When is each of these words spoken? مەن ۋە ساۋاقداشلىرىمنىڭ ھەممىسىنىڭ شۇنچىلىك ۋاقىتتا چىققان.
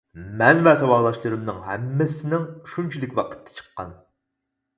مەن 0.41 0.61
ۋە 0.67 0.71
ساۋاقداشلىرىمنىڭ 0.79 1.59
ھەممىسىنىڭ 1.67 2.49
شۇنچىلىك 2.73 3.15
ۋاقىتتا 3.21 3.59
چىققان. 3.61 3.95